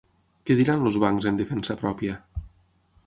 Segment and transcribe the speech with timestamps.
[0.49, 2.17] Què diran els bancs en defensa pròpia?